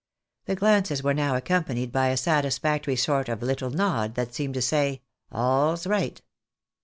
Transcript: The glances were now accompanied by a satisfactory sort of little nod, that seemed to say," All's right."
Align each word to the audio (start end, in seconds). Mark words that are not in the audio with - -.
The 0.45 0.55
glances 0.55 1.03
were 1.03 1.13
now 1.13 1.35
accompanied 1.35 1.91
by 1.91 2.07
a 2.07 2.17
satisfactory 2.17 2.95
sort 2.95 3.29
of 3.29 3.43
little 3.43 3.69
nod, 3.69 4.15
that 4.15 4.33
seemed 4.33 4.55
to 4.55 4.59
say," 4.63 5.03
All's 5.31 5.85
right." 5.85 6.19